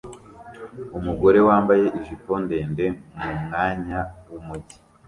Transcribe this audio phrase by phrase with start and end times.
[0.97, 2.85] Umugore wambaye ijipo ndende
[3.21, 4.77] mumwanya wumujyi